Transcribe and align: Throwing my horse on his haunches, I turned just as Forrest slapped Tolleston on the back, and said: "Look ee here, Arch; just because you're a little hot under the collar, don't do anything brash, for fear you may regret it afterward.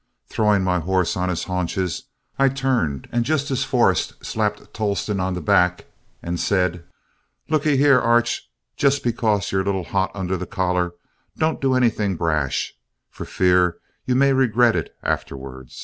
Throwing 0.29 0.63
my 0.63 0.79
horse 0.79 1.15
on 1.15 1.29
his 1.29 1.43
haunches, 1.43 2.05
I 2.39 2.49
turned 2.49 3.07
just 3.21 3.51
as 3.51 3.63
Forrest 3.63 4.25
slapped 4.25 4.73
Tolleston 4.73 5.19
on 5.19 5.35
the 5.35 5.41
back, 5.41 5.85
and 6.23 6.39
said: 6.39 6.83
"Look 7.49 7.67
ee 7.67 7.77
here, 7.77 7.99
Arch; 7.99 8.49
just 8.75 9.03
because 9.03 9.51
you're 9.51 9.61
a 9.61 9.65
little 9.65 9.83
hot 9.83 10.09
under 10.15 10.37
the 10.37 10.47
collar, 10.47 10.93
don't 11.37 11.61
do 11.61 11.75
anything 11.75 12.15
brash, 12.15 12.73
for 13.11 13.25
fear 13.25 13.77
you 14.05 14.15
may 14.15 14.33
regret 14.33 14.75
it 14.75 14.95
afterward. 15.03 15.69